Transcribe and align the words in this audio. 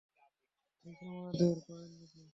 ঠিক 0.85 0.97
আমাদের 1.11 1.55
পায়ের 1.65 1.91
নিচে। 1.91 2.21